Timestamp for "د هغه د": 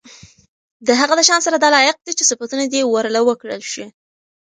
0.87-1.21